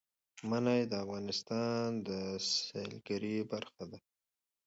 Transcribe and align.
منی 0.49 0.81
د 0.91 0.93
افغانستان 1.03 1.87
د 2.07 2.09
سیلګرۍ 2.51 3.37
برخه 3.51 3.83
ده. 3.91 3.99